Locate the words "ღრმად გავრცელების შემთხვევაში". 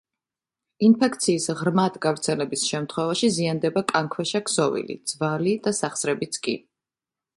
1.59-3.29